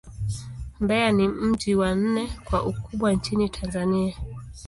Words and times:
Mbeya 0.79 1.11
ni 1.11 1.27
mji 1.27 1.75
wa 1.75 1.95
nne 1.95 2.29
kwa 2.43 2.63
ukubwa 2.63 3.13
nchini 3.13 3.49
Tanzania. 3.49 4.15